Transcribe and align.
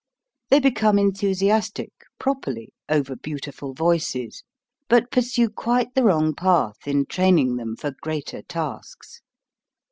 They 0.49 0.59
become 0.59 0.97
enthusiastic, 0.97 1.91
properly, 2.17 2.73
over 2.89 3.15
beautiful 3.15 3.75
voices, 3.75 4.41
but 4.89 5.11
pursue 5.11 5.47
quite 5.47 5.93
the 5.93 6.03
wrong 6.03 6.33
path 6.33 6.87
in 6.87 7.05
training 7.05 7.57
them 7.57 7.75
for 7.75 7.91
greater 8.01 8.41
tasks. 8.41 9.21